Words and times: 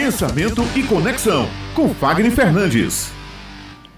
Pensamento 0.00 0.66
e 0.74 0.82
Conexão, 0.82 1.46
com 1.74 1.90
Fagner 1.90 2.32
Fernandes. 2.32 3.12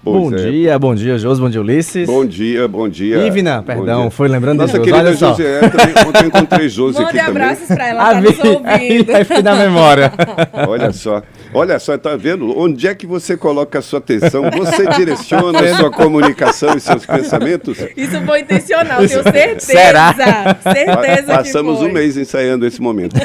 Bom 0.03 0.33
é. 0.33 0.35
dia, 0.35 0.77
bom 0.77 0.93
dia, 0.93 1.17
José, 1.17 1.39
bom 1.41 1.49
dia, 1.49 1.61
Ulisses. 1.61 2.05
Bom 2.05 2.25
dia, 2.25 2.67
bom 2.67 2.89
dia. 2.89 3.25
Ivna, 3.25 3.63
perdão, 3.63 4.11
foi 4.11 4.27
lembrando 4.27 4.57
Nossa 4.57 4.77
de 4.77 4.89
José, 4.89 4.99
olha 5.01 5.15
só. 5.15 5.29
José, 5.29 5.61
ontem 6.05 6.27
encontrei 6.27 6.67
Josi 6.67 7.01
aqui 7.01 7.17
também. 7.17 7.25
abraços 7.25 7.67
pra 7.67 7.87
ela, 7.87 8.03
tá 8.11 8.19
nos 8.19 8.37
ouvindo. 8.37 8.65
Aí 9.15 9.41
na 9.41 9.55
memória. 9.55 10.11
Olha 10.67 10.91
só, 10.91 11.21
olha 11.53 11.79
só, 11.79 11.97
tá 11.97 12.15
vendo? 12.15 12.57
Onde 12.57 12.87
é 12.87 12.93
que 12.93 13.07
você 13.07 13.37
coloca 13.37 13.79
a 13.79 13.81
sua 13.81 13.99
atenção? 13.99 14.43
Você 14.51 14.85
direciona 14.97 15.59
a 15.59 15.77
sua 15.77 15.91
comunicação 15.91 16.75
e 16.75 16.79
seus 16.79 17.05
pensamentos? 17.05 17.77
Isso 17.95 18.21
foi 18.25 18.41
intencional, 18.41 18.97
tenho 18.97 19.23
certeza. 19.23 19.59
Será? 19.59 20.13
Certeza 20.61 21.27
pa 21.27 21.37
Passamos 21.37 21.75
que 21.75 21.83
foi. 21.83 21.89
um 21.89 21.93
mês 21.93 22.17
ensaiando 22.17 22.65
esse 22.65 22.81
momento. 22.81 23.15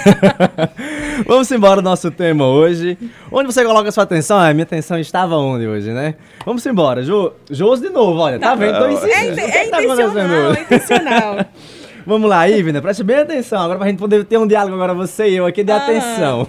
Vamos 1.26 1.50
embora 1.50 1.76
do 1.80 1.84
nosso 1.84 2.10
tema 2.10 2.46
hoje. 2.46 2.96
Onde 3.30 3.52
você 3.52 3.64
coloca 3.64 3.88
a 3.88 3.92
sua 3.92 4.04
atenção? 4.04 4.38
A 4.38 4.52
minha 4.52 4.62
atenção 4.64 4.98
estava 4.98 5.36
onde 5.36 5.66
hoje, 5.66 5.90
né? 5.92 6.14
Vamos 6.44 6.64
embora. 6.66 7.02
Jo, 7.02 7.32
de 7.50 7.90
novo, 7.90 8.20
olha. 8.20 8.38
Tá 8.38 8.54
vendo? 8.54 8.78
Tô 8.78 8.84
É, 8.86 8.92
insistindo. 8.92 9.38
é, 9.40 9.44
O 9.44 9.64
que 9.64 9.70
tá 9.70 9.78
acontecendo 9.78 10.10
intencional, 10.10 10.50
hoje? 10.50 10.58
é 10.58 10.62
intencional. 10.62 11.36
Vamos 12.06 12.30
lá, 12.30 12.48
Ivna, 12.48 12.80
preste 12.80 13.02
bem 13.02 13.16
atenção. 13.16 13.60
Agora 13.62 13.78
pra 13.78 13.88
gente 13.88 13.98
poder 13.98 14.24
ter 14.24 14.38
um 14.38 14.46
diálogo 14.46 14.74
agora, 14.74 14.94
você 14.94 15.28
e 15.28 15.36
eu 15.36 15.44
aqui 15.46 15.62
de 15.62 15.72
Aham. 15.72 15.82
atenção. 15.82 16.46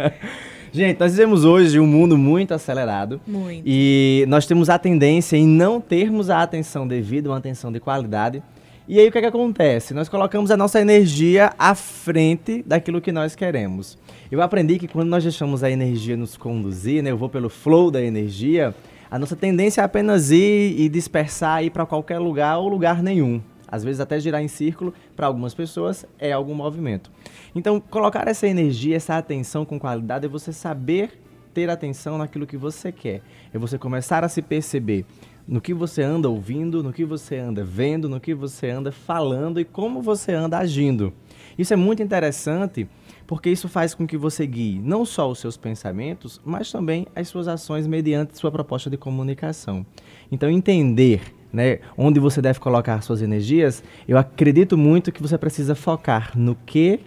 gente, 0.72 0.98
nós 1.00 1.12
vivemos 1.12 1.44
hoje 1.44 1.78
um 1.80 1.86
mundo 1.86 2.18
muito 2.18 2.52
acelerado. 2.52 3.20
Muito. 3.26 3.62
E 3.64 4.24
nós 4.28 4.44
temos 4.46 4.68
a 4.68 4.78
tendência 4.78 5.36
em 5.36 5.46
não 5.46 5.80
termos 5.80 6.28
a 6.28 6.42
atenção 6.42 6.86
devida, 6.86 7.30
uma 7.30 7.38
atenção 7.38 7.72
de 7.72 7.80
qualidade. 7.80 8.42
E 8.88 8.98
aí 8.98 9.06
o 9.06 9.12
que, 9.12 9.18
é 9.18 9.20
que 9.20 9.26
acontece? 9.28 9.94
Nós 9.94 10.08
colocamos 10.08 10.50
a 10.50 10.56
nossa 10.56 10.80
energia 10.80 11.52
à 11.56 11.72
frente 11.72 12.64
daquilo 12.66 13.00
que 13.00 13.12
nós 13.12 13.36
queremos. 13.36 13.96
Eu 14.28 14.42
aprendi 14.42 14.76
que 14.76 14.88
quando 14.88 15.08
nós 15.08 15.22
deixamos 15.22 15.62
a 15.62 15.70
energia 15.70 16.16
nos 16.16 16.36
conduzir, 16.36 17.00
né, 17.00 17.12
eu 17.12 17.16
vou 17.16 17.28
pelo 17.28 17.48
flow 17.48 17.92
da 17.92 18.02
energia, 18.02 18.74
a 19.08 19.20
nossa 19.20 19.36
tendência 19.36 19.82
é 19.82 19.84
apenas 19.84 20.32
ir 20.32 20.80
e 20.80 20.88
dispersar, 20.88 21.62
ir 21.62 21.70
para 21.70 21.86
qualquer 21.86 22.18
lugar 22.18 22.58
ou 22.58 22.68
lugar 22.68 23.04
nenhum. 23.04 23.40
Às 23.68 23.84
vezes 23.84 24.00
até 24.00 24.18
girar 24.18 24.42
em 24.42 24.48
círculo, 24.48 24.92
para 25.14 25.28
algumas 25.28 25.54
pessoas 25.54 26.04
é 26.18 26.32
algum 26.32 26.54
movimento. 26.54 27.08
Então, 27.54 27.78
colocar 27.78 28.26
essa 28.26 28.48
energia, 28.48 28.96
essa 28.96 29.16
atenção 29.16 29.64
com 29.64 29.78
qualidade 29.78 30.26
é 30.26 30.28
você 30.28 30.52
saber 30.52 31.20
ter 31.54 31.70
atenção 31.70 32.18
naquilo 32.18 32.46
que 32.46 32.56
você 32.56 32.90
quer. 32.90 33.22
É 33.54 33.58
você 33.58 33.78
começar 33.78 34.24
a 34.24 34.28
se 34.28 34.42
perceber 34.42 35.04
no 35.46 35.60
que 35.60 35.74
você 35.74 36.02
anda 36.02 36.28
ouvindo, 36.28 36.82
no 36.82 36.92
que 36.92 37.04
você 37.04 37.36
anda 37.36 37.64
vendo, 37.64 38.08
no 38.08 38.20
que 38.20 38.34
você 38.34 38.70
anda 38.70 38.92
falando 38.92 39.60
e 39.60 39.64
como 39.64 40.00
você 40.02 40.32
anda 40.32 40.58
agindo. 40.58 41.12
Isso 41.58 41.72
é 41.72 41.76
muito 41.76 42.02
interessante 42.02 42.88
porque 43.26 43.50
isso 43.50 43.68
faz 43.68 43.94
com 43.94 44.06
que 44.06 44.16
você 44.16 44.46
guie 44.46 44.78
não 44.78 45.04
só 45.04 45.30
os 45.30 45.38
seus 45.38 45.56
pensamentos, 45.56 46.40
mas 46.44 46.70
também 46.70 47.06
as 47.14 47.28
suas 47.28 47.48
ações 47.48 47.86
mediante 47.86 48.36
sua 48.36 48.50
proposta 48.50 48.90
de 48.90 48.96
comunicação. 48.96 49.86
Então, 50.30 50.50
entender 50.50 51.22
né, 51.52 51.78
onde 51.96 52.18
você 52.18 52.40
deve 52.40 52.58
colocar 52.58 53.00
suas 53.02 53.22
energias, 53.22 53.82
eu 54.08 54.16
acredito 54.16 54.76
muito 54.76 55.12
que 55.12 55.22
você 55.22 55.36
precisa 55.36 55.74
focar 55.74 56.32
no 56.36 56.54
que 56.54 57.00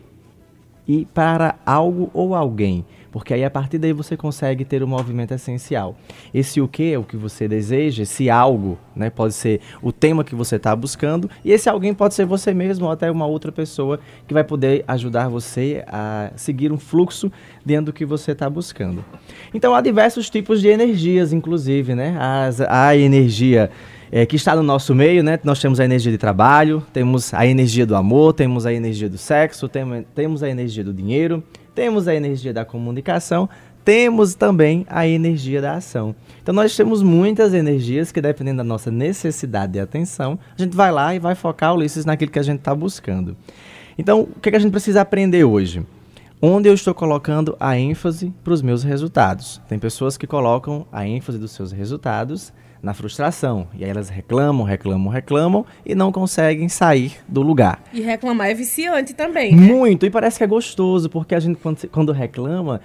e 0.87 1.05
para 1.05 1.55
algo 1.65 2.09
ou 2.13 2.35
alguém. 2.35 2.85
Porque 3.15 3.33
aí 3.33 3.45
a 3.45 3.49
partir 3.49 3.77
daí 3.77 3.93
você 3.93 4.17
consegue 4.17 4.65
ter 4.65 4.83
o 4.83 4.87
movimento 4.87 5.33
essencial. 5.33 5.95
Esse 6.33 6.59
o 6.59 6.67
que 6.67 6.91
é 6.91 6.99
o 6.99 7.03
que 7.03 7.15
você 7.15 7.47
deseja, 7.47 8.03
esse 8.03 8.29
algo, 8.29 8.77
né? 8.93 9.09
Pode 9.09 9.33
ser 9.33 9.61
o 9.81 9.89
tema 9.89 10.21
que 10.21 10.35
você 10.35 10.57
está 10.57 10.75
buscando, 10.75 11.29
e 11.43 11.53
esse 11.53 11.69
alguém 11.69 11.93
pode 11.93 12.13
ser 12.13 12.25
você 12.25 12.53
mesmo 12.53 12.87
ou 12.87 12.91
até 12.91 13.09
uma 13.09 13.25
outra 13.25 13.53
pessoa 13.53 14.01
que 14.27 14.33
vai 14.33 14.43
poder 14.43 14.83
ajudar 14.85 15.29
você 15.29 15.81
a 15.87 16.31
seguir 16.35 16.73
um 16.73 16.77
fluxo 16.77 17.31
dentro 17.65 17.85
do 17.85 17.93
que 17.93 18.03
você 18.03 18.33
está 18.33 18.49
buscando. 18.49 19.03
Então 19.53 19.73
há 19.73 19.79
diversos 19.79 20.29
tipos 20.29 20.59
de 20.59 20.67
energias, 20.67 21.31
inclusive, 21.31 21.95
né? 21.95 22.17
As, 22.19 22.59
a 22.59 22.97
energia 22.97 23.71
é, 24.15 24.25
que 24.25 24.37
está 24.37 24.55
no 24.55 24.63
nosso 24.63 24.95
meio, 24.95 25.21
né? 25.21 25.37
Nós 25.43 25.59
temos 25.59 25.77
a 25.77 25.83
energia 25.83 26.09
de 26.09 26.17
trabalho, 26.17 26.81
temos 26.93 27.33
a 27.33 27.45
energia 27.45 27.85
do 27.85 27.97
amor, 27.97 28.31
temos 28.31 28.65
a 28.65 28.71
energia 28.71 29.09
do 29.09 29.17
sexo, 29.17 29.67
tem, 29.67 30.05
temos 30.15 30.41
a 30.41 30.49
energia 30.49 30.85
do 30.85 30.93
dinheiro, 30.93 31.43
temos 31.75 32.07
a 32.07 32.15
energia 32.15 32.53
da 32.53 32.63
comunicação, 32.63 33.49
temos 33.83 34.33
também 34.33 34.85
a 34.89 35.05
energia 35.05 35.61
da 35.61 35.73
ação. 35.73 36.15
Então 36.41 36.55
nós 36.55 36.73
temos 36.77 37.03
muitas 37.03 37.53
energias 37.53 38.09
que 38.09 38.21
dependendo 38.21 38.59
da 38.59 38.63
nossa 38.63 38.89
necessidade 38.89 39.73
de 39.73 39.81
atenção, 39.81 40.39
a 40.57 40.61
gente 40.61 40.77
vai 40.77 40.93
lá 40.93 41.13
e 41.13 41.19
vai 41.19 41.35
focar 41.35 41.75
Ulisses 41.75 42.05
naquilo 42.05 42.31
que 42.31 42.39
a 42.39 42.43
gente 42.43 42.59
está 42.59 42.73
buscando. 42.73 43.35
Então, 43.97 44.21
o 44.21 44.39
que, 44.39 44.47
é 44.47 44.51
que 44.51 44.55
a 44.57 44.61
gente 44.61 44.71
precisa 44.71 45.01
aprender 45.01 45.43
hoje? 45.43 45.85
Onde 46.41 46.69
eu 46.69 46.73
estou 46.73 46.93
colocando 46.93 47.57
a 47.59 47.77
ênfase 47.77 48.33
para 48.45 48.53
os 48.53 48.61
meus 48.61 48.81
resultados. 48.81 49.61
Tem 49.67 49.77
pessoas 49.77 50.15
que 50.15 50.25
colocam 50.25 50.87
a 50.89 51.05
ênfase 51.05 51.37
dos 51.37 51.51
seus 51.51 51.73
resultados 51.73 52.53
na 52.85 52.93
frustração. 52.93 53.67
E 53.75 53.83
aí 53.83 53.89
elas 53.89 54.09
reclamam, 54.09 54.63
reclamam, 54.63 55.11
reclamam 55.11 55.65
e 55.83 55.95
não 55.95 56.11
conseguem 56.11 56.69
sair 56.69 57.13
do 57.27 57.41
lugar. 57.41 57.83
E 57.91 57.99
reclamar 57.99 58.47
é 58.47 58.53
viciante 58.53 59.15
também, 59.15 59.55
né? 59.55 59.65
Muito, 59.65 60.05
e 60.05 60.09
parece 60.11 60.37
que 60.37 60.43
é 60.43 60.47
gostoso, 60.47 61.09
porque 61.09 61.33
a 61.33 61.39
gente, 61.39 61.57
quando, 61.57 61.87
quando 61.89 62.11
reclama, 62.11 62.79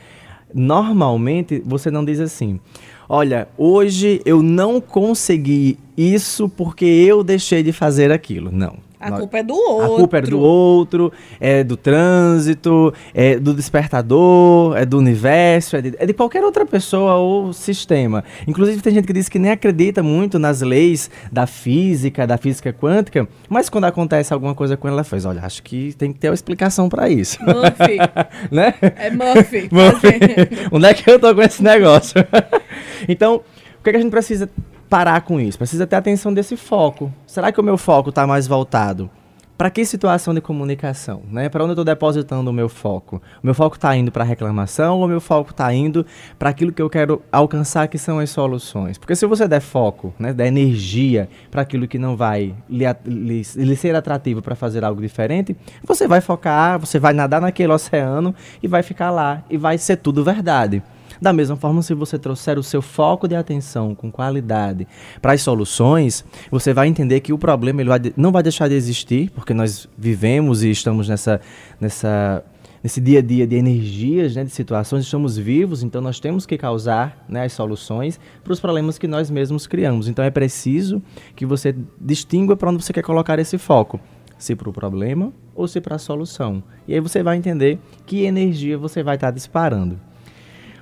normalmente 0.54 1.62
você 1.64 1.90
não 1.90 2.02
diz 2.02 2.18
assim: 2.18 2.58
Olha, 3.06 3.46
hoje 3.58 4.22
eu 4.24 4.42
não 4.42 4.80
consegui 4.80 5.78
isso 5.94 6.48
porque 6.48 6.86
eu 6.86 7.22
deixei 7.22 7.62
de 7.62 7.70
fazer 7.70 8.10
aquilo. 8.10 8.50
Não. 8.50 8.89
A 9.00 9.12
culpa 9.12 9.38
é 9.38 9.42
do 9.42 9.54
outro. 9.54 9.94
A 9.94 9.98
culpa 9.98 10.18
é 10.18 10.20
do 10.20 10.38
outro, 10.38 11.12
é 11.40 11.64
do 11.64 11.76
trânsito, 11.76 12.92
é 13.14 13.38
do 13.38 13.54
despertador, 13.54 14.76
é 14.76 14.84
do 14.84 14.98
universo, 14.98 15.76
é 15.76 15.80
de, 15.80 15.94
é 15.98 16.04
de 16.06 16.12
qualquer 16.12 16.44
outra 16.44 16.66
pessoa 16.66 17.14
ou 17.16 17.52
sistema. 17.52 18.22
Inclusive, 18.46 18.82
tem 18.82 18.92
gente 18.92 19.06
que 19.06 19.12
diz 19.12 19.28
que 19.28 19.38
nem 19.38 19.52
acredita 19.52 20.02
muito 20.02 20.38
nas 20.38 20.60
leis 20.60 21.10
da 21.32 21.46
física, 21.46 22.26
da 22.26 22.36
física 22.36 22.72
quântica, 22.72 23.26
mas 23.48 23.70
quando 23.70 23.84
acontece 23.84 24.34
alguma 24.34 24.54
coisa 24.54 24.76
com 24.76 24.86
ela, 24.86 24.96
ela 24.96 25.04
faz: 25.04 25.24
olha, 25.24 25.42
acho 25.42 25.62
que 25.62 25.94
tem 25.94 26.12
que 26.12 26.18
ter 26.18 26.28
uma 26.28 26.34
explicação 26.34 26.88
para 26.88 27.08
isso. 27.08 27.38
Murphy. 27.42 27.98
né? 28.52 28.74
É 28.80 29.10
Murphy. 29.10 29.68
Murphy. 29.72 30.18
Onde 30.70 30.86
é 30.86 30.94
que 30.94 31.10
eu 31.10 31.18
tô 31.18 31.34
com 31.34 31.42
esse 31.42 31.62
negócio? 31.62 32.22
então, 33.08 33.36
o 33.36 33.82
que, 33.82 33.90
é 33.90 33.92
que 33.92 33.98
a 33.98 34.02
gente 34.02 34.10
precisa 34.10 34.48
parar 34.90 35.20
com 35.20 35.40
isso? 35.40 35.56
Precisa 35.56 35.86
ter 35.86 35.94
atenção 35.94 36.34
desse 36.34 36.56
foco. 36.56 37.12
Será 37.24 37.52
que 37.52 37.60
o 37.60 37.64
meu 37.64 37.78
foco 37.78 38.10
está 38.10 38.26
mais 38.26 38.48
voltado? 38.48 39.08
Para 39.56 39.70
que 39.70 39.84
situação 39.84 40.32
de 40.32 40.40
comunicação? 40.40 41.22
Né? 41.30 41.48
Para 41.48 41.62
onde 41.62 41.72
eu 41.72 41.74
estou 41.74 41.84
depositando 41.84 42.50
o 42.50 42.52
meu 42.52 42.68
foco? 42.68 43.20
O 43.42 43.46
meu 43.46 43.54
foco 43.54 43.76
está 43.76 43.94
indo 43.94 44.10
para 44.10 44.24
reclamação 44.24 44.98
ou 44.98 45.04
o 45.04 45.08
meu 45.08 45.20
foco 45.20 45.50
está 45.50 45.72
indo 45.72 46.04
para 46.38 46.48
aquilo 46.48 46.72
que 46.72 46.80
eu 46.80 46.88
quero 46.88 47.22
alcançar, 47.30 47.86
que 47.86 47.98
são 47.98 48.18
as 48.18 48.30
soluções? 48.30 48.96
Porque 48.96 49.14
se 49.14 49.26
você 49.26 49.46
der 49.46 49.60
foco, 49.60 50.14
né, 50.18 50.32
der 50.32 50.46
energia 50.46 51.28
para 51.50 51.60
aquilo 51.60 51.86
que 51.86 51.98
não 51.98 52.16
vai 52.16 52.54
lhe, 52.68 52.84
lhe, 53.04 53.42
lhe 53.54 53.76
ser 53.76 53.94
atrativo 53.94 54.40
para 54.40 54.54
fazer 54.56 54.82
algo 54.82 55.00
diferente, 55.00 55.54
você 55.84 56.08
vai 56.08 56.22
focar, 56.22 56.80
você 56.80 56.98
vai 56.98 57.12
nadar 57.12 57.42
naquele 57.42 57.72
oceano 57.72 58.34
e 58.62 58.66
vai 58.66 58.82
ficar 58.82 59.10
lá 59.10 59.44
e 59.50 59.58
vai 59.58 59.76
ser 59.76 59.96
tudo 59.98 60.24
verdade. 60.24 60.82
Da 61.20 61.34
mesma 61.34 61.54
forma, 61.54 61.82
se 61.82 61.92
você 61.92 62.18
trouxer 62.18 62.58
o 62.58 62.62
seu 62.62 62.80
foco 62.80 63.28
de 63.28 63.34
atenção 63.34 63.94
com 63.94 64.10
qualidade 64.10 64.88
para 65.20 65.34
as 65.34 65.42
soluções, 65.42 66.24
você 66.50 66.72
vai 66.72 66.88
entender 66.88 67.20
que 67.20 67.30
o 67.30 67.36
problema 67.36 67.82
ele 67.82 67.90
vai 67.90 68.00
não 68.16 68.32
vai 68.32 68.42
deixar 68.42 68.68
de 68.68 68.74
existir, 68.74 69.30
porque 69.30 69.52
nós 69.52 69.86
vivemos 69.98 70.62
e 70.62 70.70
estamos 70.70 71.10
nessa, 71.10 71.38
nessa, 71.78 72.42
nesse 72.82 73.02
dia 73.02 73.18
a 73.18 73.22
dia 73.22 73.46
de 73.46 73.54
energias, 73.54 74.34
né, 74.34 74.44
de 74.44 74.50
situações, 74.50 75.04
estamos 75.04 75.36
vivos, 75.36 75.82
então 75.82 76.00
nós 76.00 76.18
temos 76.18 76.46
que 76.46 76.56
causar 76.56 77.22
né, 77.28 77.44
as 77.44 77.52
soluções 77.52 78.18
para 78.42 78.54
os 78.54 78.60
problemas 78.60 78.96
que 78.96 79.06
nós 79.06 79.30
mesmos 79.30 79.66
criamos. 79.66 80.08
Então 80.08 80.24
é 80.24 80.30
preciso 80.30 81.02
que 81.36 81.44
você 81.44 81.76
distingua 82.00 82.56
para 82.56 82.70
onde 82.70 82.82
você 82.82 82.94
quer 82.94 83.02
colocar 83.02 83.38
esse 83.38 83.58
foco 83.58 84.00
se 84.38 84.56
para 84.56 84.70
o 84.70 84.72
problema 84.72 85.34
ou 85.54 85.68
se 85.68 85.82
para 85.82 85.96
a 85.96 85.98
solução. 85.98 86.62
E 86.88 86.94
aí 86.94 87.00
você 87.00 87.22
vai 87.22 87.36
entender 87.36 87.78
que 88.06 88.22
energia 88.22 88.78
você 88.78 89.02
vai 89.02 89.16
estar 89.16 89.30
disparando. 89.30 90.00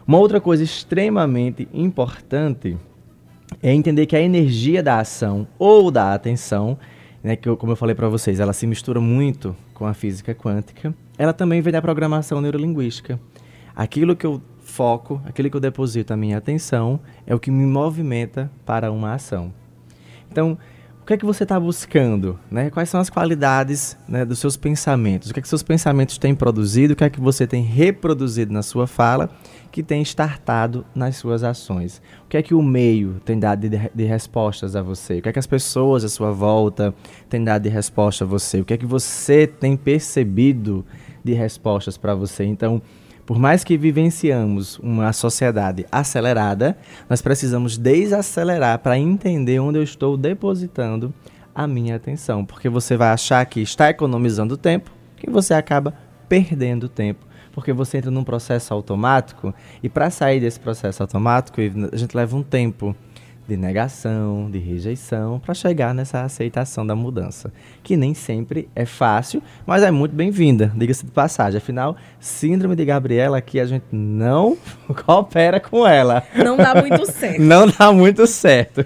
Uma 0.08 0.16
outra 0.16 0.40
coisa 0.40 0.64
extremamente 0.64 1.68
importante 1.70 2.78
é 3.62 3.74
entender 3.74 4.06
que 4.06 4.16
a 4.16 4.22
energia 4.22 4.82
da 4.82 4.98
ação 5.00 5.46
ou 5.58 5.90
da 5.90 6.14
atenção, 6.14 6.78
né, 7.22 7.36
que 7.36 7.46
eu, 7.46 7.58
como 7.58 7.72
eu 7.72 7.76
falei 7.76 7.94
para 7.94 8.08
vocês, 8.08 8.40
ela 8.40 8.54
se 8.54 8.66
mistura 8.66 9.02
muito 9.02 9.54
com 9.74 9.84
a 9.84 9.92
física 9.92 10.34
quântica, 10.34 10.94
ela 11.18 11.34
também 11.34 11.60
vem 11.60 11.74
da 11.74 11.82
programação 11.82 12.40
neurolinguística. 12.40 13.20
Aquilo 13.76 14.16
que 14.16 14.24
eu 14.24 14.40
foco, 14.60 15.20
aquilo 15.26 15.50
que 15.50 15.56
eu 15.58 15.60
deposito 15.60 16.10
a 16.10 16.16
minha 16.16 16.38
atenção, 16.38 16.98
é 17.26 17.34
o 17.34 17.38
que 17.38 17.50
me 17.50 17.66
movimenta 17.66 18.50
para 18.64 18.90
uma 18.90 19.12
ação. 19.12 19.52
Então, 20.32 20.56
que 21.08 21.14
é 21.14 21.16
que 21.16 21.24
você 21.24 21.44
está 21.44 21.58
buscando? 21.58 22.38
Né? 22.50 22.68
Quais 22.68 22.90
são 22.90 23.00
as 23.00 23.08
qualidades 23.08 23.96
né, 24.06 24.26
dos 24.26 24.38
seus 24.38 24.58
pensamentos? 24.58 25.30
O 25.30 25.32
que 25.32 25.40
é 25.40 25.42
que 25.42 25.48
seus 25.48 25.62
pensamentos 25.62 26.18
têm 26.18 26.34
produzido? 26.34 26.92
O 26.92 26.96
que 26.96 27.02
é 27.02 27.08
que 27.08 27.18
você 27.18 27.46
tem 27.46 27.62
reproduzido 27.62 28.52
na 28.52 28.62
sua 28.62 28.86
fala 28.86 29.30
que 29.72 29.82
tem 29.82 30.02
startado 30.02 30.84
nas 30.94 31.16
suas 31.16 31.42
ações? 31.42 32.02
O 32.26 32.28
que 32.28 32.36
é 32.36 32.42
que 32.42 32.52
o 32.52 32.60
meio 32.62 33.22
tem 33.24 33.38
dado 33.38 33.66
de, 33.66 33.90
de 33.94 34.04
respostas 34.04 34.76
a 34.76 34.82
você? 34.82 35.20
O 35.20 35.22
que 35.22 35.30
é 35.30 35.32
que 35.32 35.38
as 35.38 35.46
pessoas 35.46 36.04
à 36.04 36.10
sua 36.10 36.30
volta 36.30 36.94
têm 37.30 37.42
dado 37.42 37.62
de 37.62 37.70
resposta 37.70 38.24
a 38.24 38.26
você? 38.26 38.60
O 38.60 38.64
que 38.66 38.74
é 38.74 38.76
que 38.76 38.84
você 38.84 39.46
tem 39.46 39.78
percebido 39.78 40.84
de 41.24 41.32
respostas 41.32 41.96
para 41.96 42.14
você? 42.14 42.44
Então, 42.44 42.82
Por 43.28 43.38
mais 43.38 43.62
que 43.62 43.76
vivenciamos 43.76 44.78
uma 44.78 45.12
sociedade 45.12 45.84
acelerada, 45.92 46.78
nós 47.10 47.20
precisamos 47.20 47.76
desacelerar 47.76 48.78
para 48.78 48.98
entender 48.98 49.60
onde 49.60 49.78
eu 49.78 49.82
estou 49.82 50.16
depositando 50.16 51.12
a 51.54 51.66
minha 51.66 51.96
atenção, 51.96 52.42
porque 52.42 52.70
você 52.70 52.96
vai 52.96 53.10
achar 53.10 53.44
que 53.44 53.60
está 53.60 53.90
economizando 53.90 54.56
tempo, 54.56 54.90
que 55.14 55.28
você 55.28 55.52
acaba 55.52 55.92
perdendo 56.26 56.88
tempo, 56.88 57.26
porque 57.52 57.70
você 57.70 57.98
entra 57.98 58.10
num 58.10 58.24
processo 58.24 58.72
automático 58.72 59.54
e 59.82 59.90
para 59.90 60.08
sair 60.08 60.40
desse 60.40 60.58
processo 60.58 61.02
automático, 61.02 61.60
a 61.60 61.96
gente 61.98 62.16
leva 62.16 62.34
um 62.34 62.42
tempo 62.42 62.96
de 63.48 63.56
negação, 63.56 64.50
de 64.50 64.58
rejeição, 64.58 65.40
para 65.40 65.54
chegar 65.54 65.94
nessa 65.94 66.20
aceitação 66.20 66.86
da 66.86 66.94
mudança, 66.94 67.50
que 67.82 67.96
nem 67.96 68.12
sempre 68.12 68.68
é 68.76 68.84
fácil, 68.84 69.42
mas 69.66 69.82
é 69.82 69.90
muito 69.90 70.14
bem-vinda, 70.14 70.70
diga-se 70.76 71.06
de 71.06 71.10
passagem. 71.10 71.56
Afinal, 71.56 71.96
síndrome 72.20 72.76
de 72.76 72.84
Gabriela 72.84 73.38
aqui 73.38 73.58
a 73.58 73.64
gente 73.64 73.86
não 73.90 74.54
coopera 75.06 75.58
com 75.58 75.86
ela. 75.86 76.22
Não 76.36 76.58
dá 76.58 76.74
muito 76.74 77.10
certo. 77.10 77.40
não 77.40 77.66
dá 77.66 77.90
muito 77.90 78.26
certo. 78.26 78.84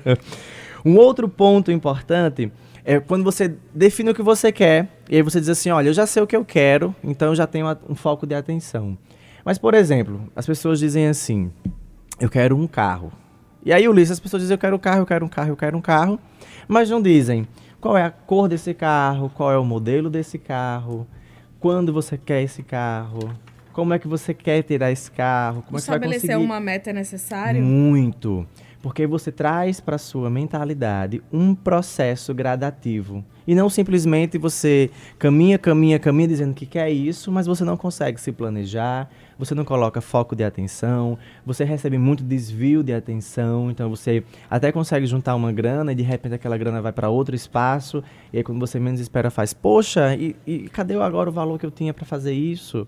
Um 0.85 0.97
outro 0.97 1.29
ponto 1.29 1.73
importante 1.73 2.53
é 2.85 3.01
quando 3.01 3.25
você 3.25 3.57
define 3.75 4.11
o 4.11 4.15
que 4.15 4.23
você 4.23 4.53
quer, 4.53 4.87
e 5.11 5.17
aí 5.17 5.23
você 5.23 5.41
diz 5.41 5.49
assim, 5.49 5.71
olha, 5.71 5.89
eu 5.89 5.95
já 5.95 6.07
sei 6.07 6.23
o 6.23 6.27
que 6.27 6.37
eu 6.37 6.45
quero, 6.45 6.95
então 7.03 7.29
eu 7.29 7.35
já 7.35 7.49
tenho 7.49 7.67
um 7.89 7.97
foco 7.97 8.29
de 8.29 8.35
atenção. 8.37 8.97
Mas, 9.45 9.59
por 9.59 9.75
exemplo, 9.75 10.23
as 10.37 10.47
pessoas 10.47 10.79
dizem 10.79 11.09
assim, 11.09 11.51
eu 12.21 12.31
quero 12.31 12.57
um 12.57 12.69
carro. 12.69 13.13
E 13.65 13.73
aí, 13.73 13.89
Ulisses, 13.89 14.13
as 14.13 14.21
pessoas 14.21 14.43
dizem, 14.43 14.55
eu 14.55 14.59
quero 14.59 14.77
um 14.77 14.79
carro, 14.79 15.03
eu 15.03 15.07
quero 15.07 15.25
um 15.25 15.29
carro, 15.29 15.49
eu 15.51 15.57
quero 15.57 15.77
um 15.77 15.81
carro, 15.81 16.19
mas 16.67 16.91
não 16.91 17.01
dizem 17.01 17.47
qual 17.81 17.97
é 17.97 18.03
a 18.05 18.11
cor 18.11 18.49
desse 18.49 18.75
carro, 18.75 19.31
qual 19.31 19.53
é 19.53 19.59
o 19.59 19.65
modelo 19.65 20.11
desse 20.11 20.39
carro, 20.39 21.07
quando 21.61 21.93
você 21.93 22.19
quer 22.19 22.43
esse 22.43 22.63
carro, 22.63 23.33
como 23.73 23.95
é 23.95 23.99
que 23.99 24.09
você 24.09 24.35
quer 24.35 24.63
ter 24.63 24.83
esse 24.83 25.11
carro, 25.11 25.63
como 25.63 25.79
Estabelecer 25.79 26.17
é 26.17 26.21
que 26.21 26.27
vai 26.27 26.37
conseguir... 26.37 26.45
uma 26.45 26.61
meta 26.61 26.91
é 26.91 26.93
necessário? 26.93 27.63
Muito. 27.63 28.47
Porque 28.83 29.07
você 29.07 29.31
traz 29.31 29.81
para 29.81 29.97
sua 29.97 30.29
mentalidade 30.29 31.23
um 31.33 31.55
processo 31.55 32.35
gradativo. 32.35 33.25
E 33.47 33.55
não 33.55 33.69
simplesmente 33.69 34.39
você 34.39 34.91
caminha, 35.19 35.59
caminha, 35.59 35.99
caminha 35.99 36.29
dizendo 36.29 36.55
que 36.55 36.67
quer 36.67 36.91
isso, 36.91 37.31
mas 37.33 37.47
você 37.47 37.65
não 37.65 37.77
consegue 37.77 38.21
se 38.21 38.33
planejar, 38.33 39.11
você 39.39 39.55
não 39.55 39.65
coloca 39.65 40.01
foco 40.01 40.37
de 40.37 40.45
atenção, 40.45 41.19
você 41.45 41.65
recebe 41.65 41.99
muito 41.99 42.23
desvio 42.23 42.83
de 42.83 42.93
atenção, 42.93 43.71
então 43.71 43.91
você 43.91 44.23
até 44.49 44.71
consegue 44.71 45.07
juntar 45.07 45.35
uma 45.35 45.51
grana 45.51 45.93
e 45.93 45.95
de 45.95 46.03
repente 46.03 46.35
aquela 46.35 46.57
grana 46.57 46.81
vai 46.81 46.93
para 46.93 47.09
outro 47.09 47.35
espaço, 47.35 48.03
e 48.33 48.39
aí 48.39 48.45
quando 48.45 48.61
você 48.61 48.79
menos 48.79 49.01
espera 49.01 49.31
faz, 49.31 49.53
poxa, 49.53 50.15
e, 50.15 50.37
e 50.47 50.69
cadê 50.69 50.95
agora 50.95 51.29
o 51.29 51.33
valor 51.33 51.59
que 51.59 51.67
eu 51.67 51.71
tinha 51.71 51.93
para 51.93 52.05
fazer 52.05 52.33
isso? 52.33 52.87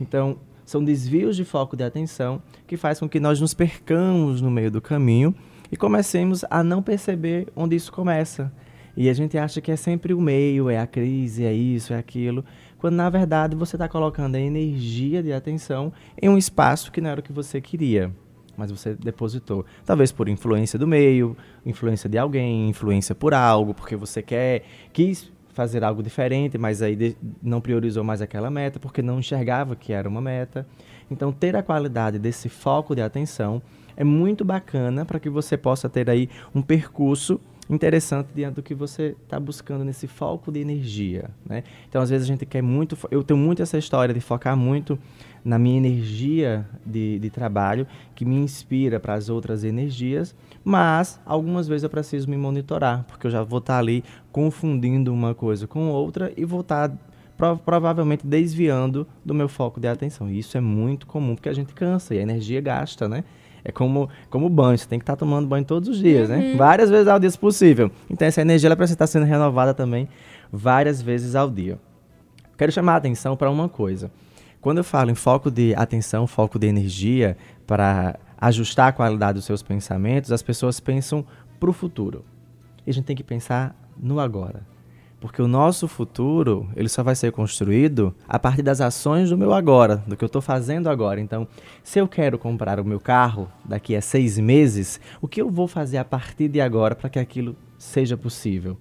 Então, 0.00 0.36
são 0.64 0.82
desvios 0.82 1.36
de 1.36 1.44
foco 1.44 1.76
de 1.76 1.84
atenção 1.84 2.42
que 2.66 2.76
faz 2.76 2.98
com 2.98 3.08
que 3.08 3.20
nós 3.20 3.40
nos 3.40 3.54
percamos 3.54 4.40
no 4.40 4.50
meio 4.50 4.70
do 4.70 4.80
caminho 4.80 5.34
e 5.70 5.76
comecemos 5.76 6.44
a 6.50 6.62
não 6.62 6.82
perceber 6.82 7.48
onde 7.54 7.76
isso 7.76 7.92
começa. 7.92 8.52
E 8.96 9.08
a 9.08 9.14
gente 9.14 9.38
acha 9.38 9.60
que 9.60 9.70
é 9.70 9.76
sempre 9.76 10.12
o 10.12 10.20
meio, 10.20 10.68
é 10.68 10.78
a 10.78 10.86
crise, 10.86 11.44
é 11.44 11.52
isso, 11.52 11.94
é 11.94 11.98
aquilo, 11.98 12.44
quando 12.78 12.94
na 12.94 13.08
verdade 13.08 13.56
você 13.56 13.76
está 13.76 13.88
colocando 13.88 14.34
a 14.34 14.40
energia 14.40 15.22
de 15.22 15.32
atenção 15.32 15.92
em 16.20 16.28
um 16.28 16.36
espaço 16.36 16.92
que 16.92 17.00
não 17.00 17.10
era 17.10 17.20
o 17.20 17.22
que 17.22 17.32
você 17.32 17.60
queria, 17.60 18.12
mas 18.56 18.70
você 18.70 18.94
depositou. 18.94 19.64
Talvez 19.84 20.12
por 20.12 20.28
influência 20.28 20.78
do 20.78 20.86
meio, 20.86 21.36
influência 21.64 22.08
de 22.08 22.18
alguém, 22.18 22.68
influência 22.68 23.14
por 23.14 23.32
algo, 23.32 23.72
porque 23.72 23.96
você 23.96 24.20
quer, 24.20 24.64
quis 24.92 25.32
fazer 25.52 25.84
algo 25.84 26.02
diferente, 26.02 26.58
mas 26.58 26.82
aí 26.82 27.16
não 27.42 27.60
priorizou 27.60 28.02
mais 28.02 28.20
aquela 28.22 28.50
meta 28.50 28.80
porque 28.80 29.02
não 29.02 29.18
enxergava 29.18 29.76
que 29.76 29.92
era 29.92 30.08
uma 30.08 30.20
meta. 30.20 30.66
Então, 31.10 31.30
ter 31.30 31.54
a 31.54 31.62
qualidade 31.62 32.18
desse 32.18 32.48
foco 32.48 32.94
de 32.94 33.02
atenção 33.02 33.62
é 33.96 34.02
muito 34.02 34.44
bacana 34.44 35.04
para 35.04 35.20
que 35.20 35.28
você 35.28 35.56
possa 35.56 35.88
ter 35.88 36.08
aí 36.08 36.28
um 36.54 36.62
percurso 36.62 37.40
interessante 37.70 38.28
diante 38.34 38.56
do 38.56 38.62
que 38.62 38.74
você 38.74 39.16
está 39.22 39.38
buscando 39.38 39.84
nesse 39.84 40.06
foco 40.06 40.50
de 40.50 40.60
energia, 40.60 41.30
né? 41.44 41.62
Então, 41.88 42.02
às 42.02 42.10
vezes 42.10 42.26
a 42.26 42.28
gente 42.28 42.44
quer 42.44 42.62
muito, 42.62 42.98
eu 43.10 43.22
tenho 43.22 43.38
muito 43.38 43.62
essa 43.62 43.78
história 43.78 44.12
de 44.12 44.20
focar 44.20 44.56
muito 44.56 44.98
na 45.44 45.58
minha 45.58 45.76
energia 45.76 46.66
de, 46.84 47.18
de 47.18 47.30
trabalho, 47.30 47.86
que 48.14 48.24
me 48.24 48.36
inspira 48.36 49.00
para 49.00 49.14
as 49.14 49.28
outras 49.28 49.64
energias, 49.64 50.34
mas 50.64 51.20
algumas 51.24 51.66
vezes 51.66 51.84
eu 51.84 51.90
preciso 51.90 52.28
me 52.28 52.36
monitorar, 52.36 53.04
porque 53.04 53.26
eu 53.26 53.30
já 53.30 53.42
vou 53.42 53.58
estar 53.58 53.74
tá 53.74 53.78
ali 53.78 54.04
confundindo 54.30 55.12
uma 55.12 55.34
coisa 55.34 55.66
com 55.66 55.88
outra 55.88 56.32
e 56.36 56.44
vou 56.44 56.60
estar 56.60 56.88
tá 56.88 56.96
prov 57.36 57.58
provavelmente 57.64 58.26
desviando 58.26 59.06
do 59.24 59.34
meu 59.34 59.48
foco 59.48 59.80
de 59.80 59.88
atenção. 59.88 60.30
E 60.30 60.38
isso 60.38 60.56
é 60.56 60.60
muito 60.60 61.06
comum, 61.06 61.34
porque 61.34 61.48
a 61.48 61.52
gente 61.52 61.74
cansa 61.74 62.14
e 62.14 62.18
a 62.18 62.22
energia 62.22 62.60
gasta, 62.60 63.08
né? 63.08 63.24
É 63.64 63.70
como, 63.70 64.08
como 64.28 64.48
banho, 64.48 64.76
você 64.76 64.86
tem 64.86 64.98
que 64.98 65.04
estar 65.04 65.14
tá 65.14 65.18
tomando 65.18 65.46
banho 65.46 65.64
todos 65.64 65.88
os 65.88 65.98
dias, 65.98 66.28
né? 66.28 66.36
uhum. 66.36 66.42
né? 66.52 66.56
Várias 66.56 66.90
vezes 66.90 67.06
ao 67.06 67.18
dia, 67.18 67.30
se 67.30 67.38
possível. 67.38 67.90
Então, 68.10 68.26
essa 68.26 68.40
energia 68.40 68.68
ela 68.68 68.76
precisa 68.76 68.94
estar 68.94 69.06
sendo 69.06 69.24
renovada 69.24 69.72
também 69.72 70.08
várias 70.52 71.00
vezes 71.00 71.34
ao 71.34 71.48
dia. 71.48 71.78
Quero 72.58 72.72
chamar 72.72 72.94
a 72.94 72.96
atenção 72.96 73.36
para 73.36 73.50
uma 73.50 73.68
coisa. 73.68 74.10
Quando 74.60 74.78
eu 74.78 74.84
falo 74.84 75.10
em 75.10 75.14
foco 75.14 75.50
de 75.50 75.74
atenção, 75.74 76.26
foco 76.26 76.58
de 76.58 76.66
energia, 76.66 77.36
para 77.66 78.18
ajustar 78.40 78.88
a 78.88 78.92
qualidade 78.92 79.34
dos 79.34 79.44
seus 79.44 79.62
pensamentos, 79.62 80.30
as 80.32 80.42
pessoas 80.42 80.78
pensam 80.78 81.24
para 81.58 81.70
o 81.70 81.72
futuro. 81.72 82.24
E 82.86 82.90
a 82.90 82.92
gente 82.92 83.04
tem 83.04 83.16
que 83.16 83.24
pensar 83.24 83.74
no 83.96 84.20
agora. 84.20 84.71
Porque 85.22 85.40
o 85.40 85.46
nosso 85.46 85.86
futuro, 85.86 86.68
ele 86.74 86.88
só 86.88 87.00
vai 87.00 87.14
ser 87.14 87.30
construído 87.30 88.12
a 88.26 88.40
partir 88.40 88.60
das 88.60 88.80
ações 88.80 89.30
do 89.30 89.38
meu 89.38 89.52
agora, 89.52 90.02
do 90.04 90.16
que 90.16 90.24
eu 90.24 90.26
estou 90.26 90.42
fazendo 90.42 90.90
agora. 90.90 91.20
Então, 91.20 91.46
se 91.84 92.00
eu 92.00 92.08
quero 92.08 92.36
comprar 92.36 92.80
o 92.80 92.84
meu 92.84 92.98
carro 92.98 93.48
daqui 93.64 93.94
a 93.94 94.00
seis 94.00 94.36
meses, 94.36 95.00
o 95.20 95.28
que 95.28 95.40
eu 95.40 95.48
vou 95.48 95.68
fazer 95.68 95.98
a 95.98 96.04
partir 96.04 96.48
de 96.48 96.60
agora 96.60 96.96
para 96.96 97.08
que 97.08 97.20
aquilo 97.20 97.54
seja 97.78 98.16
possível? 98.16 98.76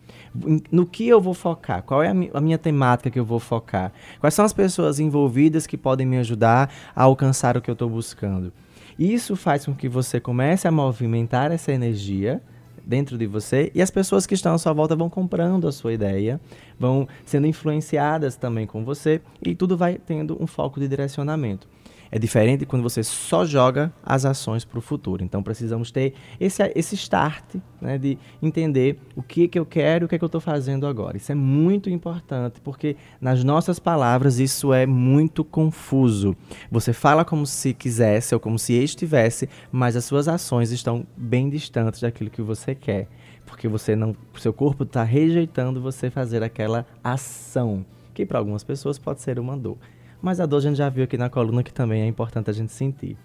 No 0.71 0.83
que 0.83 1.07
eu 1.07 1.21
vou 1.21 1.35
focar? 1.35 1.83
Qual 1.83 2.01
é 2.01 2.07
a, 2.07 2.15
a 2.33 2.41
minha 2.41 2.57
temática 2.57 3.11
que 3.11 3.19
eu 3.19 3.25
vou 3.25 3.39
focar? 3.39 3.93
Quais 4.19 4.33
são 4.33 4.43
as 4.43 4.51
pessoas 4.51 4.99
envolvidas 4.99 5.67
que 5.67 5.77
podem 5.77 6.07
me 6.07 6.17
ajudar 6.17 6.73
a 6.95 7.03
alcançar 7.03 7.55
o 7.55 7.61
que 7.61 7.69
eu 7.69 7.73
estou 7.73 7.87
buscando? 7.87 8.51
Isso 8.97 9.35
faz 9.35 9.63
com 9.63 9.75
que 9.75 9.87
você 9.87 10.19
comece 10.19 10.67
a 10.67 10.71
movimentar 10.71 11.51
essa 11.51 11.71
energia 11.71 12.41
dentro 12.85 13.17
de 13.17 13.25
você 13.25 13.71
e 13.73 13.81
as 13.81 13.91
pessoas 13.91 14.25
que 14.25 14.33
estão 14.33 14.53
à 14.53 14.57
sua 14.57 14.73
volta 14.73 14.95
vão 14.95 15.09
comprando 15.09 15.67
a 15.67 15.71
sua 15.71 15.93
ideia, 15.93 16.39
vão 16.79 17.07
sendo 17.25 17.47
influenciadas 17.47 18.35
também 18.35 18.65
com 18.67 18.83
você 18.83 19.21
e 19.45 19.55
tudo 19.55 19.77
vai 19.77 19.95
tendo 19.95 20.41
um 20.41 20.47
foco 20.47 20.79
de 20.79 20.87
direcionamento. 20.87 21.67
É 22.11 22.19
diferente 22.19 22.65
quando 22.65 22.83
você 22.83 23.01
só 23.03 23.45
joga 23.45 23.93
as 24.03 24.25
ações 24.25 24.65
para 24.65 24.77
o 24.77 24.81
futuro. 24.81 25.23
Então 25.23 25.41
precisamos 25.41 25.91
ter 25.91 26.13
esse, 26.39 26.61
esse 26.75 26.95
start 26.95 27.55
né, 27.79 27.97
de 27.97 28.17
entender 28.41 28.99
o 29.15 29.23
que, 29.23 29.47
que 29.47 29.57
eu 29.57 29.65
quero 29.65 30.03
e 30.03 30.05
o 30.05 30.09
que, 30.09 30.17
que 30.17 30.23
eu 30.23 30.27
estou 30.27 30.41
fazendo 30.41 30.85
agora. 30.85 31.15
Isso 31.15 31.31
é 31.31 31.35
muito 31.35 31.89
importante 31.89 32.59
porque 32.59 32.97
nas 33.21 33.45
nossas 33.45 33.79
palavras 33.79 34.39
isso 34.39 34.73
é 34.73 34.85
muito 34.85 35.45
confuso. 35.45 36.35
Você 36.69 36.91
fala 36.91 37.23
como 37.23 37.47
se 37.47 37.73
quisesse 37.73 38.33
ou 38.33 38.41
como 38.41 38.59
se 38.59 38.73
estivesse, 38.73 39.47
mas 39.71 39.95
as 39.95 40.03
suas 40.03 40.27
ações 40.27 40.71
estão 40.71 41.07
bem 41.15 41.49
distantes 41.49 42.01
daquilo 42.01 42.29
que 42.29 42.41
você 42.41 42.75
quer. 42.75 43.07
Porque 43.45 43.69
você 43.69 43.95
não, 43.95 44.13
seu 44.37 44.51
corpo 44.51 44.83
está 44.83 45.03
rejeitando 45.03 45.81
você 45.81 46.09
fazer 46.09 46.43
aquela 46.43 46.85
ação, 47.01 47.85
que 48.13 48.25
para 48.25 48.37
algumas 48.37 48.63
pessoas 48.65 48.99
pode 48.99 49.21
ser 49.21 49.39
uma 49.39 49.55
dor. 49.55 49.77
Mas 50.21 50.39
a 50.39 50.45
dor 50.45 50.57
a 50.57 50.61
gente 50.61 50.75
já 50.77 50.89
viu 50.89 51.03
aqui 51.03 51.17
na 51.17 51.29
coluna 51.29 51.63
que 51.63 51.73
também 51.73 52.03
é 52.03 52.05
importante 52.05 52.49
a 52.49 52.53
gente 52.53 52.71
sentir. 52.71 53.17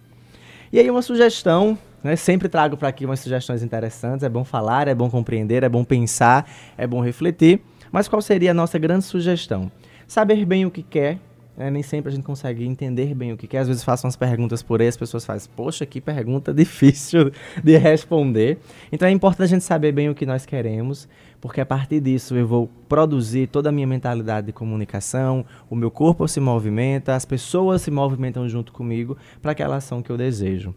E 0.72 0.80
aí 0.80 0.90
uma 0.90 1.02
sugestão, 1.02 1.78
né? 2.02 2.16
Sempre 2.16 2.48
trago 2.48 2.76
para 2.76 2.88
aqui 2.88 3.04
umas 3.04 3.20
sugestões 3.20 3.62
interessantes. 3.62 4.22
É 4.22 4.28
bom 4.28 4.44
falar, 4.44 4.88
é 4.88 4.94
bom 4.94 5.10
compreender, 5.10 5.62
é 5.62 5.68
bom 5.68 5.84
pensar, 5.84 6.48
é 6.76 6.86
bom 6.86 7.00
refletir. 7.00 7.60
Mas 7.92 8.08
qual 8.08 8.20
seria 8.20 8.50
a 8.50 8.54
nossa 8.54 8.78
grande 8.78 9.04
sugestão? 9.04 9.70
Saber 10.06 10.44
bem 10.44 10.64
o 10.64 10.70
que 10.70 10.82
quer. 10.82 11.18
Né? 11.56 11.70
Nem 11.70 11.82
sempre 11.82 12.10
a 12.10 12.14
gente 12.14 12.24
consegue 12.24 12.64
entender 12.64 13.14
bem 13.14 13.32
o 13.32 13.36
que 13.36 13.46
quer. 13.46 13.58
Às 13.58 13.68
vezes 13.68 13.82
façam 13.84 14.08
as 14.08 14.16
perguntas 14.16 14.62
por 14.62 14.80
aí, 14.80 14.88
as 14.88 14.96
pessoas 14.96 15.24
fazem, 15.24 15.50
poxa, 15.56 15.86
que 15.86 16.00
pergunta 16.00 16.52
difícil 16.54 17.30
de 17.62 17.76
responder. 17.76 18.58
Então 18.92 19.08
é 19.08 19.10
importante 19.10 19.44
a 19.44 19.54
gente 19.54 19.64
saber 19.64 19.92
bem 19.92 20.08
o 20.08 20.14
que 20.14 20.26
nós 20.26 20.44
queremos 20.44 21.08
porque 21.40 21.60
a 21.60 21.66
partir 21.66 22.00
disso 22.00 22.34
eu 22.34 22.46
vou 22.46 22.68
produzir 22.88 23.46
toda 23.46 23.68
a 23.68 23.72
minha 23.72 23.86
mentalidade 23.86 24.48
de 24.48 24.52
comunicação, 24.52 25.44
o 25.70 25.76
meu 25.76 25.90
corpo 25.90 26.26
se 26.26 26.40
movimenta, 26.40 27.14
as 27.14 27.24
pessoas 27.24 27.82
se 27.82 27.90
movimentam 27.90 28.48
junto 28.48 28.72
comigo 28.72 29.16
para 29.40 29.52
aquela 29.52 29.76
ação 29.76 30.02
que 30.02 30.10
eu 30.10 30.16
desejo. 30.16 30.74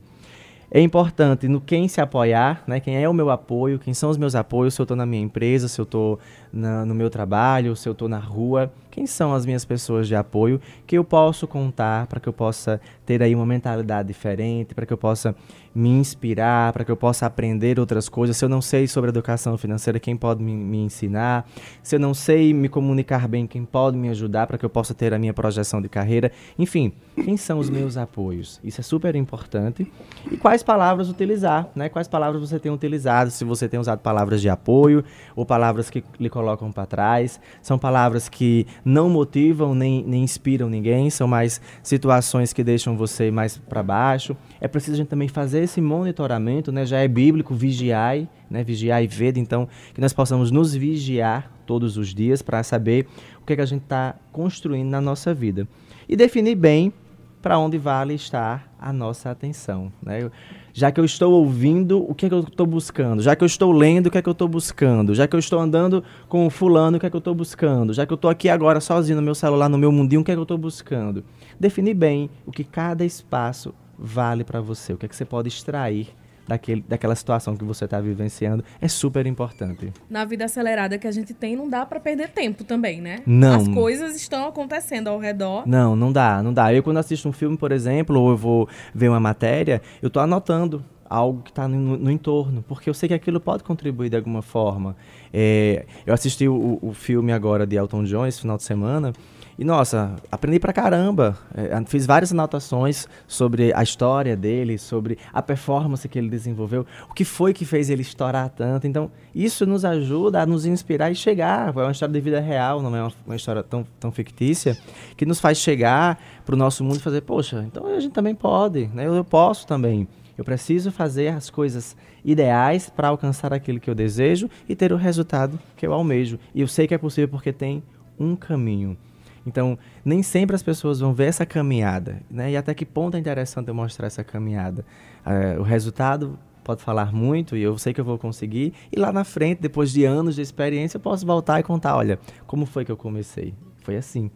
É 0.71 0.79
importante 0.79 1.47
no 1.47 1.59
quem 1.59 1.87
se 1.87 1.99
apoiar, 1.99 2.63
né? 2.67 2.79
quem 2.79 3.01
é 3.01 3.09
o 3.09 3.13
meu 3.13 3.31
apoio, 3.31 3.79
quem 3.79 3.91
são 3.91 4.11
os 4.11 4.17
meus 4.17 4.35
apoios, 4.35 4.75
se 4.75 4.81
eu 4.81 4.83
estou 4.83 4.95
na 4.95 5.05
minha 5.05 5.23
empresa, 5.23 5.67
se 5.67 5.81
eu 5.81 5.83
estou 5.83 6.19
no 6.51 6.95
meu 6.95 7.09
trabalho, 7.09 7.75
se 7.75 7.87
eu 7.87 7.93
estou 7.93 8.07
na 8.07 8.19
rua. 8.19 8.71
Quem 8.89 8.99
quem 8.99 9.07
são 9.07 9.33
as 9.33 9.45
minhas 9.45 9.63
pessoas 9.63 10.09
de 10.09 10.13
apoio 10.13 10.59
que 10.85 10.97
eu 10.97 11.05
posso 11.05 11.47
contar 11.47 12.05
para 12.07 12.19
que 12.19 12.27
eu 12.27 12.33
possa 12.33 12.81
ter 13.05 13.23
aí 13.23 13.33
uma 13.33 13.45
mentalidade 13.45 14.09
diferente, 14.09 14.75
para 14.75 14.85
que 14.85 14.91
eu 14.91 14.97
possa 14.97 15.33
me 15.73 15.87
inspirar, 15.87 16.73
para 16.73 16.83
que 16.83 16.91
eu 16.91 16.97
possa 16.97 17.25
aprender 17.25 17.79
outras 17.79 18.09
coisas. 18.09 18.35
Se 18.35 18.43
eu 18.43 18.49
não 18.49 18.61
sei 18.61 18.87
sobre 18.87 19.09
educação 19.09 19.57
financeira, 19.57 19.99
quem 19.99 20.17
pode 20.17 20.43
me, 20.43 20.53
me 20.53 20.79
ensinar? 20.79 21.47
Se 21.81 21.95
eu 21.95 21.99
não 21.99 22.13
sei 22.13 22.53
me 22.53 22.67
comunicar 22.67 23.25
bem, 23.27 23.47
quem 23.47 23.63
pode 23.63 23.95
me 23.95 24.09
ajudar 24.09 24.47
para 24.47 24.57
que 24.57 24.65
eu 24.65 24.69
possa 24.69 24.93
ter 24.93 25.13
a 25.13 25.19
minha 25.19 25.33
projeção 25.33 25.81
de 25.81 25.87
carreira? 25.87 26.31
Enfim, 26.57 26.91
quem 27.23 27.37
são 27.37 27.59
os 27.59 27.69
meus 27.69 27.95
apoios? 27.95 28.59
Isso 28.63 28.81
é 28.81 28.83
super 28.83 29.15
importante. 29.15 29.89
E 30.29 30.35
quais 30.35 30.61
palavras 30.61 31.09
utilizar, 31.09 31.69
né? 31.73 31.87
Quais 31.87 32.07
palavras 32.07 32.41
você 32.41 32.59
tem 32.59 32.71
utilizado? 32.71 33.31
Se 33.31 33.45
você 33.45 33.69
tem 33.69 33.79
usado 33.79 33.99
palavras 33.99 34.41
de 34.41 34.49
apoio 34.49 35.05
ou 35.35 35.45
palavras 35.45 35.89
que 35.89 36.03
lhe 36.19 36.29
colocam 36.39 36.71
para 36.71 36.85
trás, 36.85 37.37
são 37.61 37.77
palavras 37.77 38.29
que 38.29 38.65
não 38.85 39.09
motivam 39.09 39.75
nem, 39.75 40.01
nem 40.05 40.23
inspiram 40.23 40.69
ninguém, 40.69 41.09
são 41.09 41.27
mais 41.27 41.59
situações 41.83 42.53
que 42.53 42.63
deixam 42.63 42.95
você 42.95 43.29
mais 43.29 43.57
para 43.57 43.83
baixo. 43.83 44.37
É 44.61 44.67
preciso 44.67 44.93
a 44.93 44.97
gente 44.97 45.09
também 45.09 45.27
fazer 45.27 45.63
esse 45.63 45.81
monitoramento, 45.81 46.71
né? 46.71 46.85
Já 46.85 46.99
é 46.99 47.09
bíblico, 47.09 47.53
vigiai, 47.53 48.29
né? 48.49 48.63
Vigiai 48.63 49.03
e 49.03 49.07
vede, 49.07 49.37
então 49.37 49.67
que 49.93 49.99
nós 49.99 50.13
possamos 50.13 50.49
nos 50.49 50.73
vigiar 50.73 51.51
todos 51.65 51.97
os 51.97 52.13
dias 52.15 52.41
para 52.41 52.63
saber 52.63 53.05
o 53.41 53.45
que, 53.45 53.51
é 53.51 53.55
que 53.57 53.61
a 53.61 53.65
gente 53.65 53.83
está 53.83 54.15
construindo 54.31 54.89
na 54.89 55.01
nossa 55.01 55.33
vida. 55.33 55.67
E 56.07 56.15
definir 56.15 56.55
bem 56.55 56.93
para 57.41 57.57
onde 57.57 57.77
vale 57.77 58.13
estar 58.13 58.69
a 58.79 58.91
nossa 58.91 59.29
atenção. 59.29 59.91
Né? 60.01 60.29
Já 60.73 60.91
que 60.91 60.99
eu 60.99 61.05
estou 61.05 61.33
ouvindo, 61.33 62.03
o 62.09 62.13
que 62.13 62.25
é 62.25 62.29
que 62.29 62.35
eu 62.35 62.41
estou 62.41 62.65
buscando? 62.65 63.21
Já 63.21 63.35
que 63.35 63.43
eu 63.43 63.45
estou 63.45 63.71
lendo, 63.71 64.07
o 64.07 64.11
que 64.11 64.17
é 64.17 64.21
que 64.21 64.29
eu 64.29 64.33
estou 64.33 64.47
buscando? 64.47 65.15
Já 65.15 65.27
que 65.27 65.35
eu 65.35 65.39
estou 65.39 65.59
andando 65.59 66.03
com 66.27 66.45
o 66.45 66.49
fulano, 66.49 66.97
o 66.97 66.99
que 66.99 67.05
é 67.05 67.09
que 67.09 67.15
eu 67.15 67.19
estou 67.19 67.35
buscando? 67.35 67.93
Já 67.93 68.05
que 68.05 68.13
eu 68.13 68.15
estou 68.15 68.29
aqui 68.29 68.49
agora 68.49 68.79
sozinho 68.79 69.17
no 69.17 69.21
meu 69.21 69.35
celular, 69.35 69.69
no 69.69 69.77
meu 69.77 69.91
mundinho, 69.91 70.21
o 70.21 70.23
que 70.23 70.31
é 70.31 70.35
que 70.35 70.39
eu 70.39 70.43
estou 70.43 70.57
buscando? 70.57 71.23
Definir 71.59 71.93
bem 71.93 72.29
o 72.45 72.51
que 72.51 72.63
cada 72.63 73.05
espaço 73.05 73.73
vale 73.97 74.43
para 74.43 74.61
você, 74.61 74.93
o 74.93 74.97
que 74.97 75.05
é 75.05 75.09
que 75.09 75.15
você 75.15 75.25
pode 75.25 75.47
extrair 75.49 76.07
daquele, 76.49 76.83
daquela 76.87 77.15
situação 77.15 77.55
que 77.55 77.63
você 77.63 77.85
está 77.85 78.01
vivenciando 78.01 78.63
é 78.81 78.87
super 78.87 79.25
importante. 79.27 79.93
Na 80.09 80.25
vida 80.25 80.45
acelerada 80.45 80.97
que 80.97 81.07
a 81.07 81.11
gente 81.11 81.33
tem, 81.33 81.55
não 81.55 81.69
dá 81.69 81.85
para 81.85 81.99
perder 81.99 82.29
tempo 82.29 82.63
também, 82.63 82.99
né? 82.99 83.19
Não. 83.25 83.55
As 83.55 83.67
coisas 83.67 84.15
estão 84.15 84.47
acontecendo 84.47 85.07
ao 85.07 85.19
redor. 85.19 85.67
Não, 85.67 85.95
não 85.95 86.11
dá, 86.11 86.41
não 86.41 86.51
dá. 86.51 86.73
Eu 86.73 86.81
quando 86.81 86.97
assisto 86.97 87.29
um 87.29 87.31
filme, 87.31 87.55
por 87.55 87.71
exemplo, 87.71 88.19
ou 88.19 88.31
eu 88.31 88.37
vou 88.37 88.67
ver 88.93 89.09
uma 89.09 89.19
matéria, 89.19 89.81
eu 90.01 90.07
estou 90.07 90.21
anotando 90.21 90.83
algo 91.07 91.41
que 91.41 91.49
está 91.51 91.67
no, 91.67 91.97
no, 91.97 92.11
entorno, 92.11 92.63
porque 92.67 92.89
eu 92.89 92.93
sei 92.93 93.09
que 93.09 93.15
aquilo 93.15 93.39
pode 93.39 93.63
contribuir 93.63 94.09
de 94.09 94.17
alguma 94.17 94.41
forma. 94.41 94.95
É, 95.33 95.85
eu 96.05 96.13
assisti 96.13 96.47
o, 96.47 96.79
o 96.81 96.93
filme 96.93 97.31
agora 97.31 97.65
de 97.65 97.75
Elton 97.75 98.03
John 98.03 98.25
esse 98.25 98.41
final 98.41 98.57
de 98.57 98.63
semana 98.63 99.13
e 99.59 99.65
nossa, 99.65 100.15
aprendi 100.31 100.57
pra 100.57 100.71
caramba. 100.71 101.37
É, 101.53 101.83
fiz 101.85 102.05
várias 102.05 102.31
anotações 102.31 103.09
sobre 103.27 103.73
a 103.73 103.83
história 103.83 104.33
dele, 104.37 104.77
sobre 104.77 105.17
a 105.33 105.41
performance 105.41 106.07
que 106.07 106.17
ele 106.17 106.29
desenvolveu, 106.29 106.85
o 107.09 107.13
que 107.13 107.25
foi 107.25 107.53
que 107.53 107.65
fez 107.65 107.89
ele 107.89 108.01
estourar 108.01 108.47
tanto. 108.47 108.87
Então, 108.87 109.11
isso 109.35 109.65
nos 109.65 109.83
ajuda 109.83 110.41
a 110.41 110.45
nos 110.45 110.65
inspirar 110.65 111.11
e 111.11 111.15
chegar. 111.15 111.75
É 111.75 111.81
uma 111.81 111.91
história 111.91 112.13
de 112.13 112.21
vida 112.21 112.39
real, 112.39 112.81
não 112.81 112.95
é 112.95 113.11
uma, 113.27 113.35
história 113.35 113.61
tão, 113.61 113.85
tão 113.99 114.13
fictícia, 114.13 114.77
que 115.17 115.25
nos 115.25 115.41
faz 115.41 115.57
chegar 115.57 116.17
pro 116.45 116.55
nosso 116.55 116.81
mundo 116.81 116.95
e 116.95 117.01
fazer, 117.01 117.19
poxa, 117.19 117.61
então 117.67 117.85
a 117.85 117.99
gente 117.99 118.13
também 118.13 118.33
pode, 118.33 118.87
né? 118.93 119.07
eu, 119.07 119.13
eu 119.13 119.25
posso 119.25 119.67
também. 119.67 120.07
Eu 120.37 120.45
preciso 120.45 120.89
fazer 120.89 121.33
as 121.33 121.49
coisas 121.49 121.97
ideais 122.23 122.89
para 122.89 123.09
alcançar 123.09 123.51
aquilo 123.51 123.77
que 123.77 123.89
eu 123.89 123.95
desejo 123.95 124.49
e 124.69 124.73
ter 124.73 124.93
o 124.93 124.95
resultado 124.95 125.59
que 125.75 125.85
eu 125.85 125.91
almejo. 125.91 126.39
E 126.55 126.61
eu 126.61 126.67
sei 126.69 126.87
que 126.87 126.93
é 126.93 126.97
possível 126.97 127.27
porque 127.27 127.51
tem 127.51 127.83
um 128.17 128.37
caminho. 128.37 128.97
Então, 129.45 129.77
nem 130.03 130.21
sempre 130.21 130.55
as 130.55 130.63
pessoas 130.63 130.99
vão 130.99 131.13
ver 131.13 131.25
essa 131.25 131.45
caminhada, 131.45 132.21
né? 132.29 132.51
E 132.51 132.57
até 132.57 132.73
que 132.73 132.85
ponto 132.85 133.15
é 133.15 133.19
interessante 133.19 133.67
eu 133.67 133.73
mostrar 133.73 134.07
essa 134.07 134.23
caminhada. 134.23 134.85
É, 135.25 135.57
o 135.57 135.63
resultado 135.63 136.37
pode 136.63 136.83
falar 136.83 137.11
muito 137.11 137.57
e 137.57 137.63
eu 137.63 137.77
sei 137.77 137.93
que 137.93 138.01
eu 138.01 138.05
vou 138.05 138.17
conseguir. 138.17 138.73
E 138.91 138.99
lá 138.99 139.11
na 139.11 139.23
frente, 139.23 139.59
depois 139.59 139.91
de 139.91 140.05
anos 140.05 140.35
de 140.35 140.41
experiência, 140.41 140.97
eu 140.97 141.01
posso 141.01 141.25
voltar 141.25 141.59
e 141.59 141.63
contar, 141.63 141.95
olha, 141.95 142.19
como 142.45 142.65
foi 142.65 142.85
que 142.85 142.91
eu 142.91 142.97
comecei? 142.97 143.53
Foi 143.81 143.95
assim. 143.95 144.29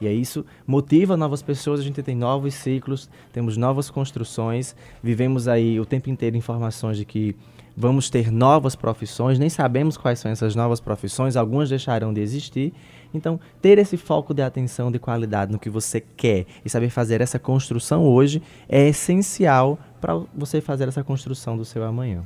E 0.00 0.06
aí 0.06 0.20
isso 0.20 0.44
motiva 0.66 1.16
novas 1.16 1.42
pessoas, 1.42 1.80
a 1.80 1.82
gente 1.82 2.02
tem 2.02 2.14
novos 2.14 2.54
ciclos, 2.54 3.08
temos 3.32 3.56
novas 3.56 3.88
construções, 3.88 4.76
vivemos 5.02 5.48
aí 5.48 5.80
o 5.80 5.86
tempo 5.86 6.10
inteiro 6.10 6.36
informações 6.36 6.98
de 6.98 7.04
que 7.04 7.34
vamos 7.76 8.08
ter 8.08 8.30
novas 8.30 8.74
profissões, 8.74 9.38
nem 9.38 9.48
sabemos 9.48 9.96
quais 9.96 10.18
são 10.18 10.30
essas 10.30 10.54
novas 10.56 10.80
profissões, 10.80 11.36
algumas 11.36 11.68
deixarão 11.68 12.12
de 12.12 12.20
existir, 12.20 12.72
então, 13.12 13.40
ter 13.60 13.78
esse 13.78 13.96
foco 13.96 14.34
de 14.34 14.42
atenção, 14.42 14.90
de 14.90 14.98
qualidade 14.98 15.52
no 15.52 15.58
que 15.58 15.70
você 15.70 16.00
quer 16.00 16.46
e 16.64 16.70
saber 16.70 16.90
fazer 16.90 17.20
essa 17.20 17.38
construção 17.38 18.04
hoje 18.04 18.42
é 18.68 18.88
essencial 18.88 19.78
para 20.00 20.14
você 20.34 20.60
fazer 20.60 20.88
essa 20.88 21.02
construção 21.02 21.56
do 21.56 21.64
seu 21.64 21.84
amanhã. 21.84 22.24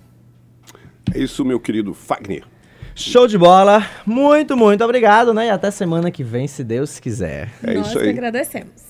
É 1.14 1.18
isso, 1.18 1.44
meu 1.44 1.60
querido 1.60 1.94
Fagner. 1.94 2.44
Show 2.94 3.26
de 3.26 3.38
bola. 3.38 3.84
Muito, 4.04 4.56
muito 4.56 4.84
obrigado, 4.84 5.32
né? 5.32 5.46
E 5.46 5.50
até 5.50 5.70
semana 5.70 6.10
que 6.10 6.24
vem, 6.24 6.46
se 6.46 6.64
Deus 6.64 6.98
quiser. 6.98 7.50
É 7.62 7.74
Nós 7.74 7.88
isso 7.88 7.98
aí. 7.98 8.04
que 8.04 8.10
agradecemos. 8.10 8.89